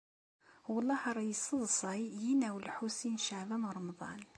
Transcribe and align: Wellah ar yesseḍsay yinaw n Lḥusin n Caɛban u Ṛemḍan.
Wellah 0.71 1.01
ar 1.09 1.17
yesseḍsay 1.29 2.01
yinaw 2.23 2.55
n 2.59 2.65
Lḥusin 2.67 3.15
n 3.19 3.23
Caɛban 3.25 3.67
u 3.69 3.71
Ṛemḍan. 3.77 4.21